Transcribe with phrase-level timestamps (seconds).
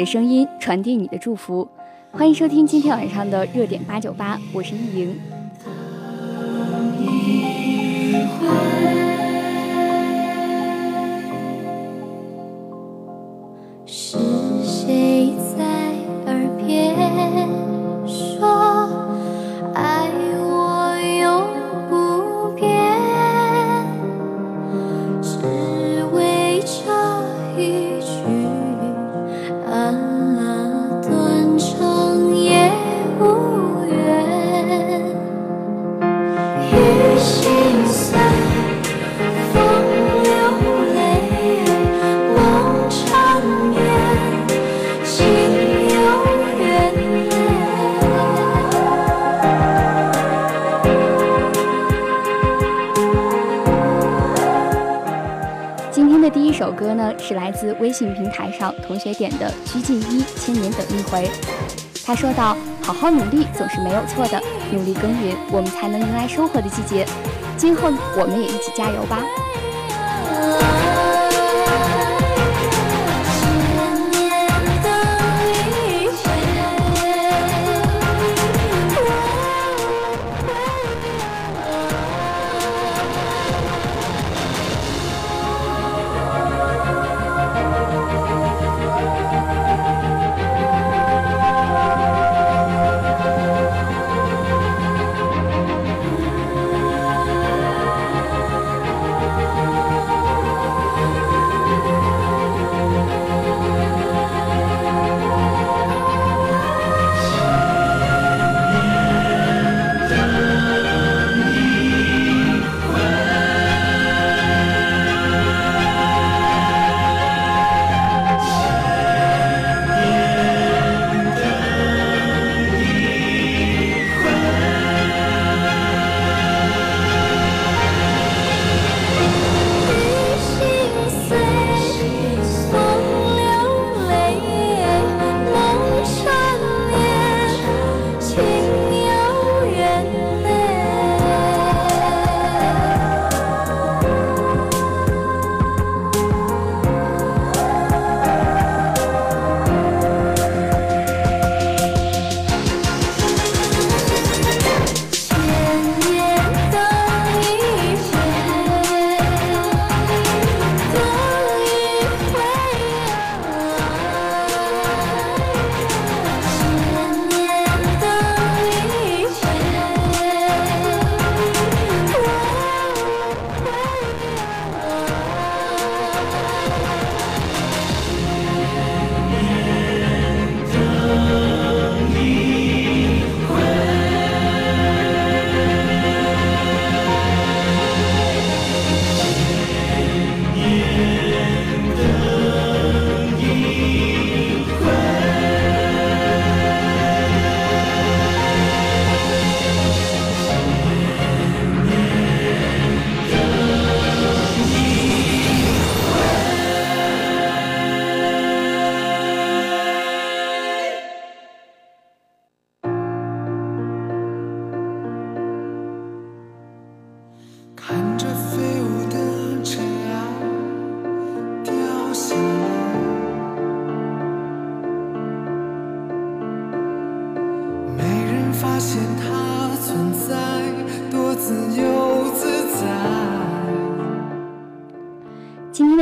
[0.00, 1.68] 的声音，传递你的祝福。
[2.10, 5.39] 欢迎收听今天晚上的热点八九八，我是易莹。
[57.30, 61.28] 是来自微信平台上同学点的鞠婧祎《千年等一回》。
[62.04, 64.42] 他说道：“好好努力总是没有错的，
[64.72, 67.06] 努力耕耘，我们才能迎来收获的季节。
[67.56, 69.22] 今后我们也一起加油吧。”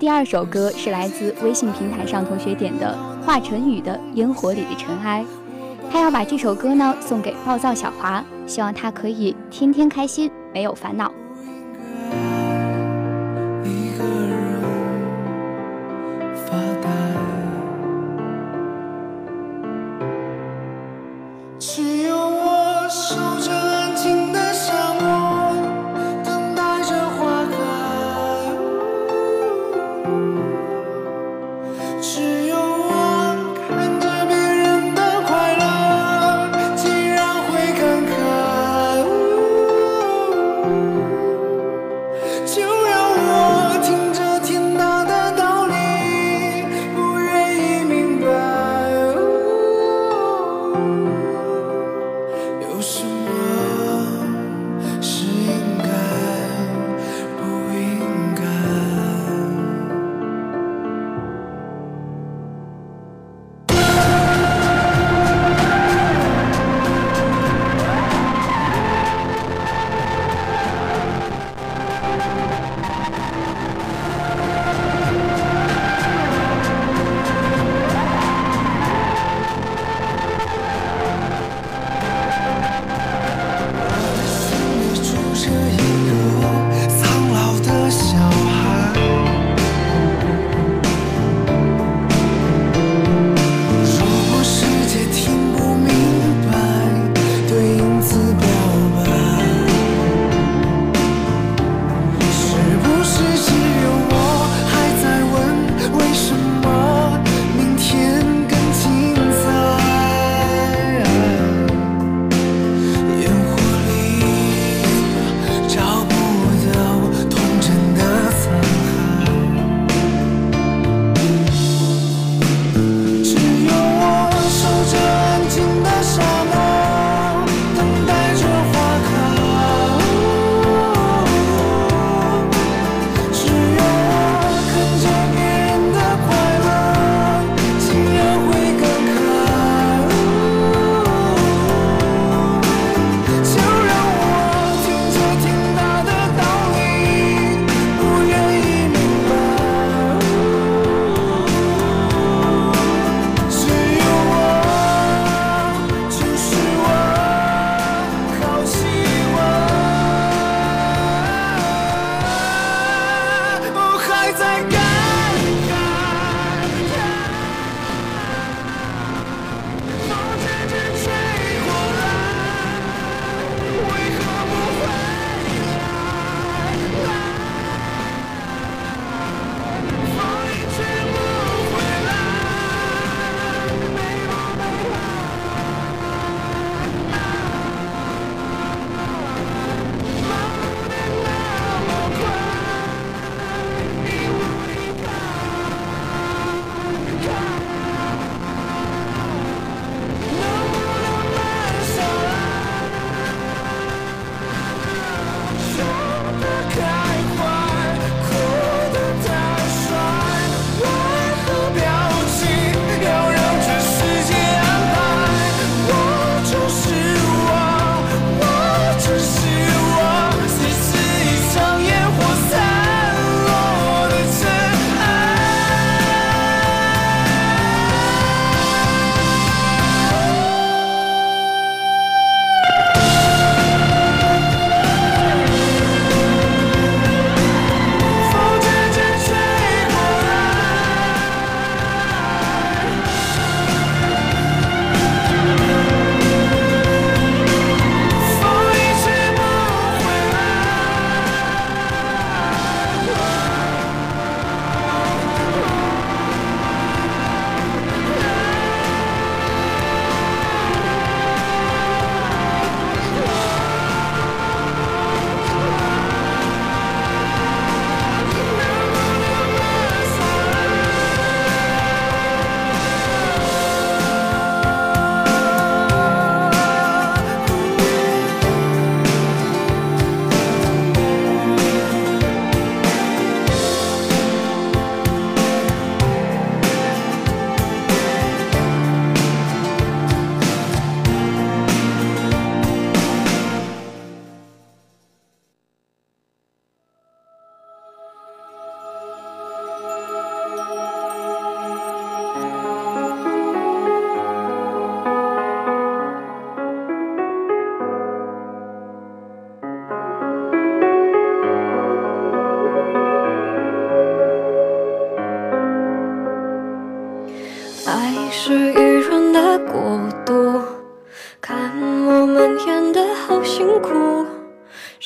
[0.00, 5.22] 第二首歌是来自微信平台上同学点的华晨宇的《烟火里的尘埃》，
[5.92, 11.12] 他要把这首歌呢送给暴躁小华，希望他可以天天开心，没有烦恼。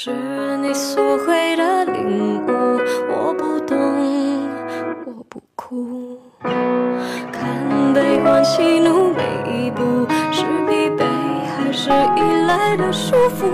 [0.05, 0.11] 是
[0.59, 3.75] 你所谓的领悟，我不懂，
[5.07, 6.19] 我不哭。
[7.33, 11.07] 看悲欢喜怒每一步，是疲惫
[11.57, 13.47] 还是依赖的束缚？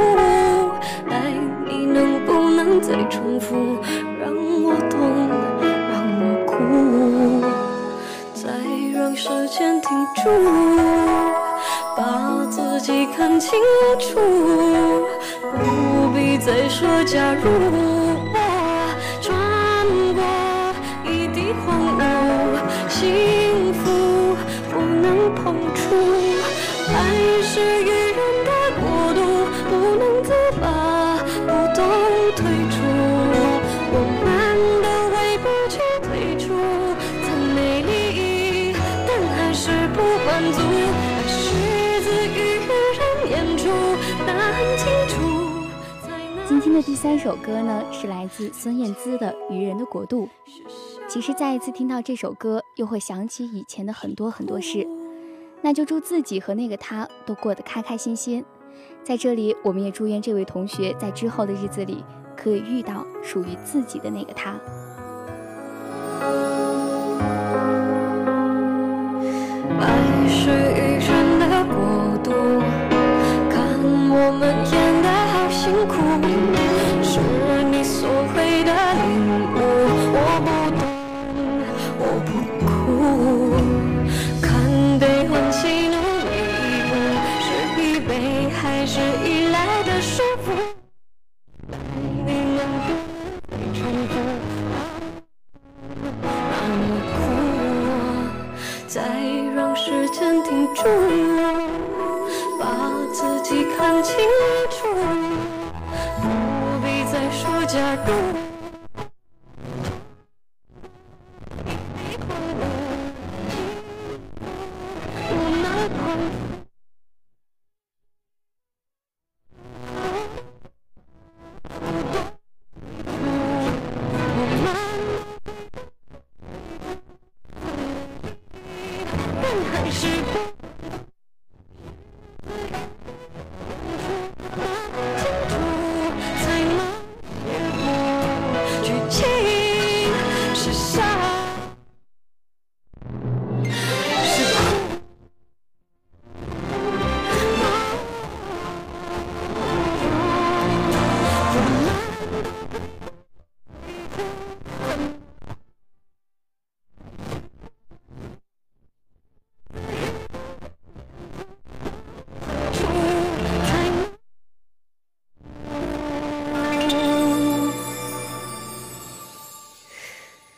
[1.08, 1.32] 爱
[1.68, 3.54] 你能不能再重复，
[4.18, 4.98] 让我懂，
[5.88, 7.46] 让我哭。
[8.34, 8.50] 再
[8.92, 10.28] 让时间停住，
[11.96, 13.56] 把自己看清
[14.00, 14.18] 楚，
[16.40, 17.99] 再说假如。
[46.82, 50.26] 第三首歌呢，是来自孙燕姿的《愚人的国度》。
[51.08, 54.86] 其实再一次听到这首歌，又会想起以前的很多很多事。
[55.60, 58.44] 那就祝自己和那个他都过得开开心心。
[59.04, 62.02] 在这里，我们也祝愿这位同学在之后的日子里，
[62.34, 64.58] 可以遇到属于自己的那个他。
[69.78, 72.32] 爱是愚人的国度，
[73.50, 73.78] 看
[74.10, 75.94] 我们演的好辛苦，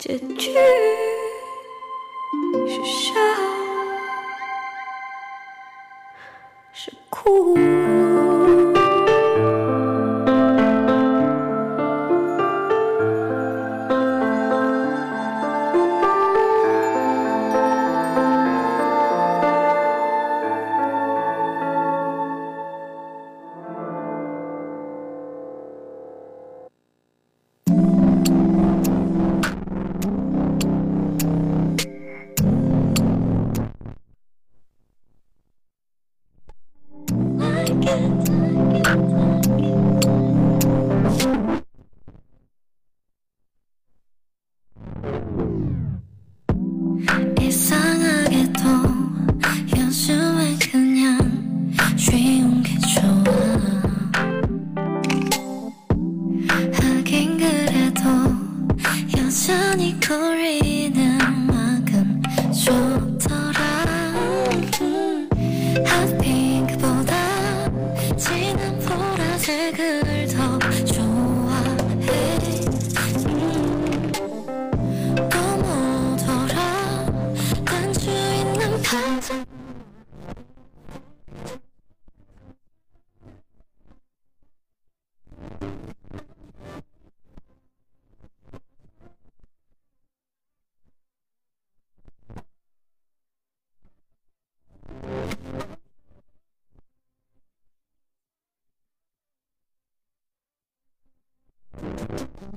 [0.03, 0.51] 结局。
[2.67, 3.12] 是谁，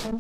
[0.08, 0.12] 我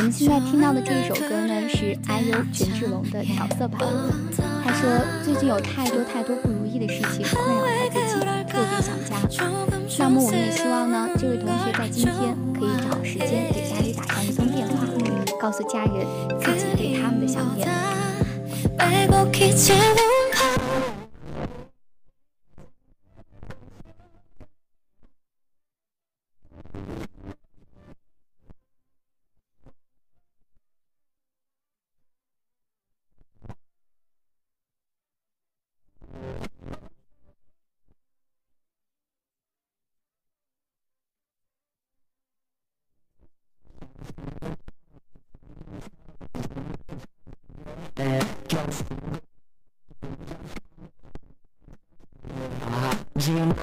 [0.00, 3.78] 们现在听到的这一首歌呢，是 IU 权志龙的调色版。
[4.64, 4.88] 他说，
[5.22, 9.44] 最近有太多太多不如意的事情困扰了自己，特别想家。
[9.98, 14.37] 那么，我们也希望呢，这位同学在今天可以找时间给家里打上一。
[15.38, 16.06] 告诉家人
[16.40, 17.68] 自己对他们的想念。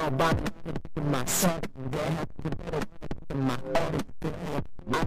[0.05, 0.43] my body
[0.97, 1.59] in my son
[1.89, 5.03] there has to my daughter in my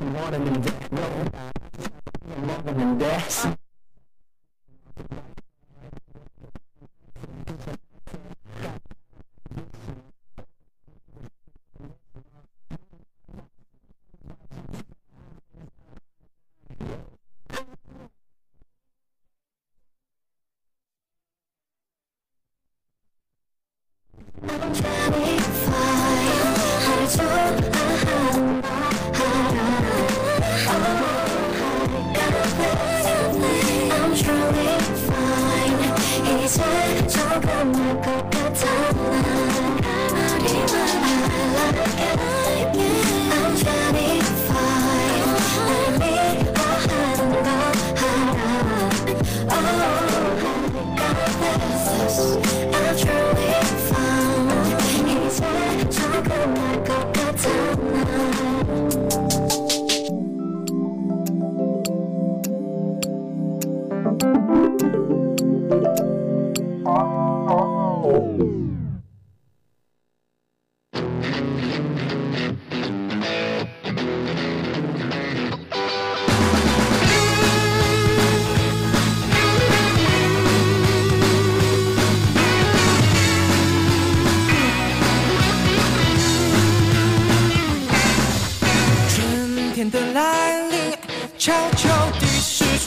[0.00, 1.02] I'm more than that no
[1.34, 3.57] I more than that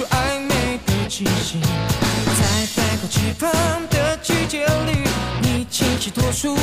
[0.10, 3.52] 暧昧的气息，在百花齐放
[3.90, 5.04] 的季节里，
[5.42, 6.56] 你轻轻托手。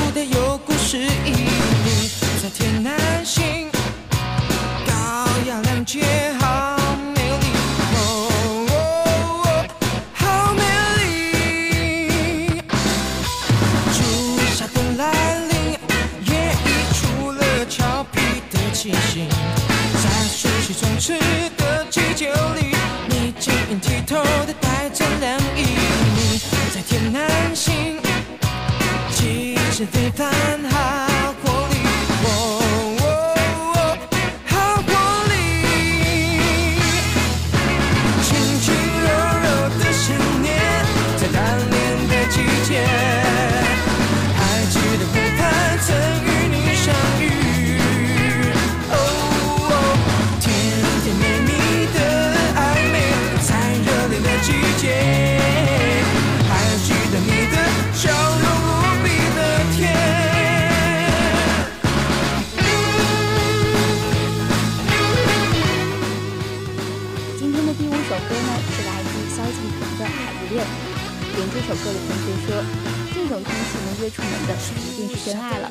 [71.69, 72.65] 首歌里同学说，
[73.13, 74.57] 这种天气能约出门的，
[74.89, 75.71] 一定是真爱了。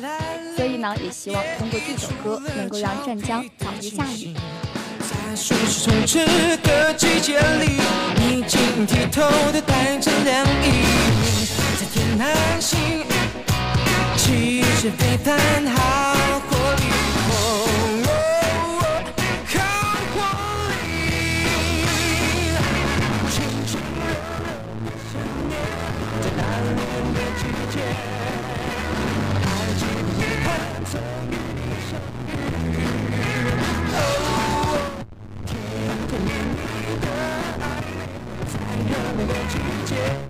[0.56, 4.32] 所以呢，也希望通过这首歌，能够让湛江早日下雨。
[6.96, 7.80] 季节里，
[8.14, 10.84] 你剔透的带着凉意，
[11.80, 12.78] 在天南星，
[14.16, 14.62] 气
[14.96, 16.17] 非凡好。
[31.00, 31.90] 能与你相
[35.46, 35.50] 甜
[36.06, 37.06] 甜蜜蜜的
[37.60, 37.64] 爱
[38.46, 38.54] 在
[38.88, 39.54] 热恋季
[39.86, 40.27] 节。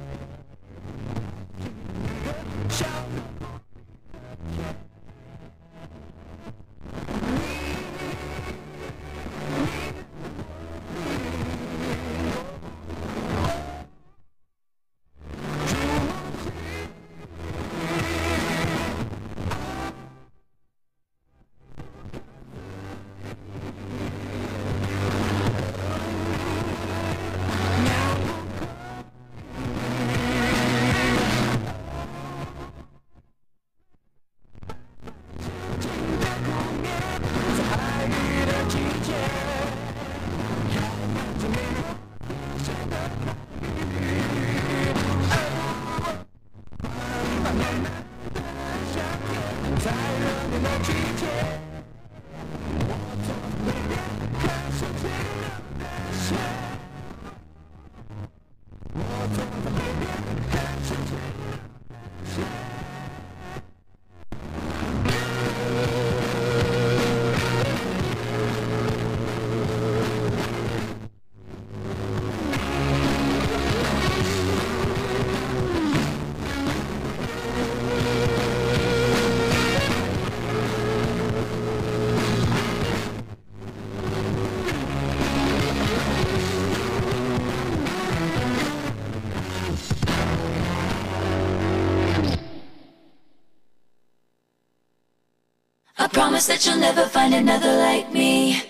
[96.39, 98.63] promise that you'll never find another like me.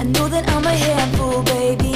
[0.00, 1.95] I know that I'm a handful, baby.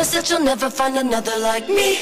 [0.00, 1.98] promise that you'll never find another like me.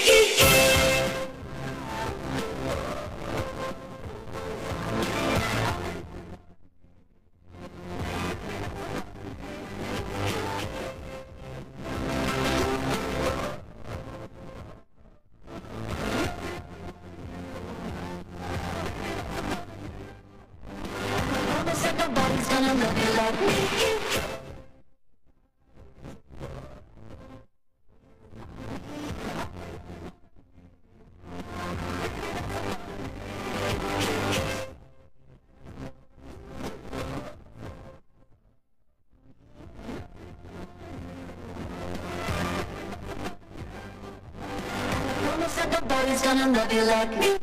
[21.99, 23.58] Nobody's gonna love you like me
[46.23, 47.38] gonna love you like me.